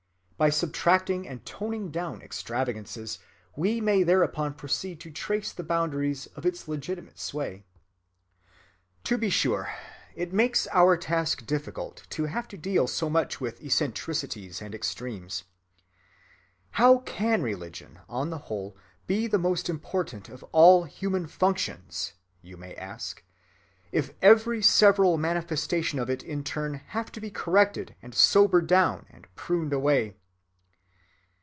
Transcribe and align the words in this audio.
By 0.41 0.49
subtracting 0.49 1.27
and 1.27 1.45
toning 1.45 1.91
down 1.91 2.23
extravagances 2.23 3.19
we 3.55 3.79
may 3.79 4.01
thereupon 4.01 4.55
proceed 4.55 4.99
to 5.01 5.11
trace 5.11 5.53
the 5.53 5.61
boundaries 5.61 6.25
of 6.35 6.47
its 6.47 6.67
legitimate 6.67 7.19
sway. 7.19 7.63
To 9.03 9.19
be 9.19 9.29
sure, 9.29 9.71
it 10.15 10.33
makes 10.33 10.65
our 10.71 10.97
task 10.97 11.45
difficult 11.45 12.07
to 12.09 12.25
have 12.25 12.47
to 12.47 12.57
deal 12.57 12.87
so 12.87 13.07
much 13.07 13.39
with 13.39 13.61
eccentricities 13.63 14.63
and 14.63 14.73
extremes. 14.73 15.43
"How 16.71 17.01
can 17.05 17.43
religion 17.43 17.99
on 18.09 18.31
the 18.31 18.39
whole 18.49 18.75
be 19.05 19.27
the 19.27 19.37
most 19.37 19.69
important 19.69 20.27
of 20.27 20.41
all 20.51 20.85
human 20.85 21.27
functions," 21.27 22.13
you 22.41 22.57
may 22.57 22.73
ask, 22.77 23.23
"if 23.91 24.15
every 24.23 24.63
several 24.63 25.19
manifestation 25.19 25.99
of 25.99 26.09
it 26.09 26.23
in 26.23 26.43
turn 26.43 26.73
have 26.87 27.11
to 27.11 27.21
be 27.21 27.29
corrected 27.29 27.93
and 28.01 28.15
sobered 28.15 28.65
down 28.65 29.05
and 29.11 29.27
pruned 29.35 29.71
away?" 29.71 30.15